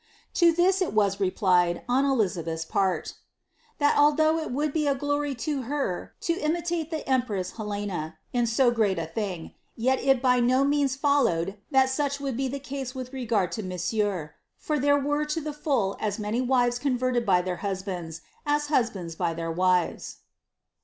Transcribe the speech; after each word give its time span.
^' 0.29 0.33
To 0.33 0.51
this 0.51 0.81
it 0.81 0.93
was 0.93 1.19
replied, 1.19 1.83
on 1.87 2.05
Elizabeth's 2.05 2.65
part, 2.65 3.05
^^ 3.09 3.13
that 3.77 3.95
ilthough 3.95 4.39
it 4.41 4.51
would 4.51 4.73
be 4.73 4.87
a 4.87 4.95
glory 4.95 5.35
to 5.35 5.61
her 5.61 6.15
to 6.21 6.33
imitate 6.41 6.89
the 6.89 7.07
empress 7.07 7.51
Helena 7.51 8.17
in 8.33 8.47
so 8.47 8.71
prrat 8.71 8.97
a 8.97 9.05
thing, 9.05 9.53
yet 9.75 9.99
it 9.99 10.19
by 10.19 10.39
no 10.39 10.63
means 10.65 10.95
followed 10.95 11.57
that 11.69 11.87
such 11.91 12.19
would 12.19 12.35
be 12.35 12.47
the 12.47 12.57
case 12.59 12.93
vith 12.93 13.13
regard 13.13 13.51
to 13.51 13.61
monsieur, 13.61 14.33
for 14.57 14.79
there 14.79 14.97
were 14.97 15.23
to 15.25 15.39
the 15.39 15.53
full 15.53 15.95
as 15.99 16.17
many 16.17 16.41
wives 16.41 16.79
con 16.79 16.97
foled 16.97 17.23
by 17.23 17.43
their 17.43 17.57
husbands, 17.57 18.21
as 18.43 18.69
husbands 18.69 19.13
by 19.13 19.35
their 19.35 19.51
wives.'' 19.51 20.17